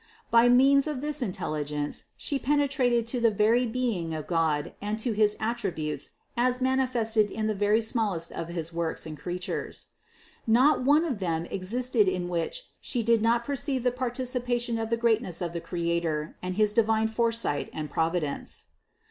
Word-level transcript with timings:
By 0.31 0.49
means 0.49 0.87
of 0.87 0.99
this 0.99 1.21
intelligence 1.21 2.05
She 2.17 2.39
pene 2.39 2.67
trated 2.67 3.05
to 3.05 3.19
the 3.19 3.29
very 3.29 3.67
being 3.67 4.15
of 4.15 4.25
God 4.25 4.73
and 4.81 4.97
to 4.97 5.11
his 5.11 5.37
attributes 5.39 6.09
as 6.35 6.59
manifested 6.59 7.29
in 7.29 7.45
the 7.45 7.53
very 7.53 7.83
smallest 7.83 8.31
of 8.31 8.47
his 8.47 8.73
works 8.73 9.05
and 9.05 9.15
crea 9.15 9.37
tures. 9.37 9.89
Not 10.47 10.83
one 10.83 11.05
of 11.05 11.19
them 11.19 11.45
existed 11.51 12.07
in 12.07 12.29
which 12.29 12.65
She 12.81 13.03
did 13.03 13.21
not 13.21 13.43
per 13.45 13.55
ceive 13.55 13.83
the 13.83 13.91
participation 13.91 14.79
of 14.79 14.89
the 14.89 14.97
greatness 14.97 15.39
of 15.39 15.53
the 15.53 15.61
Creator 15.61 16.35
and 16.41 16.55
his 16.55 16.73
divine 16.73 17.07
foresight 17.07 17.69
and 17.71 17.87
providence. 17.87 18.65